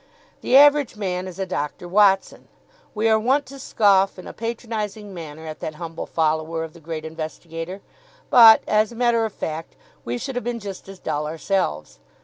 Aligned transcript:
The 0.41 0.57
average 0.57 0.95
man 0.95 1.27
is 1.27 1.37
a 1.37 1.45
Doctor 1.45 1.87
Watson. 1.87 2.47
We 2.95 3.07
are 3.07 3.19
wont 3.19 3.45
to 3.45 3.59
scoff 3.59 4.17
in 4.17 4.25
a 4.25 4.33
patronising 4.33 5.13
manner 5.13 5.45
at 5.45 5.59
that 5.59 5.75
humble 5.75 6.07
follower 6.07 6.63
of 6.63 6.73
the 6.73 6.79
great 6.79 7.05
investigator, 7.05 7.81
but, 8.31 8.63
as 8.67 8.91
a 8.91 8.95
matter 8.95 9.25
of 9.25 9.31
fact, 9.31 9.75
we 10.03 10.17
should 10.17 10.33
have 10.33 10.43
been 10.43 10.59
just 10.59 10.89
as 10.89 10.97
dull 10.97 11.27
ourselves. 11.27 11.99